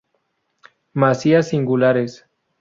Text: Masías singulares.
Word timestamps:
Masías 0.93 1.49
singulares. 1.49 2.25